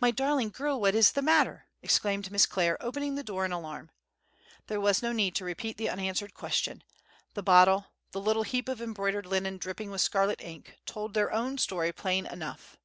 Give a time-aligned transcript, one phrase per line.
[0.00, 3.90] "My darling girl, what is the matter?" exclaimed Miss Clare, opening the door in alarm.
[4.66, 6.82] There was no need to repeat the unanswered question;
[7.34, 11.58] the bottle, the little heap of embroidered linen dripping with scarlet ink, told their own
[11.58, 12.78] story plainly enough.